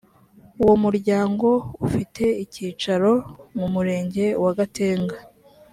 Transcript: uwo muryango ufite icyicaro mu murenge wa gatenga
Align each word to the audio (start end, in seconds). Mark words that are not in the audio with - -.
uwo 0.61 0.75
muryango 0.83 1.47
ufite 1.85 2.23
icyicaro 2.43 3.11
mu 3.57 3.67
murenge 3.73 4.25
wa 4.43 4.51
gatenga 4.57 5.17